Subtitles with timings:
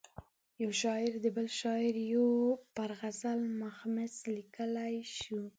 [0.63, 1.95] یو شاعر د بل شاعر
[2.75, 5.41] پر غزل مخمس لیکلای شو.